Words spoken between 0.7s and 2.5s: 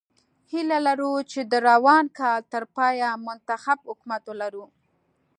لرو چې د روان کال